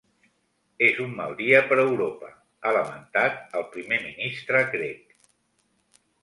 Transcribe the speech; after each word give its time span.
És 0.85 1.01
un 1.03 1.11
mal 1.17 1.35
dia 1.41 1.59
per 1.71 1.77
Europa, 1.83 2.31
ha 2.63 2.71
lamentat 2.77 3.55
el 3.61 3.67
primer 3.77 4.01
ministre 4.07 4.65
grec. 4.73 5.15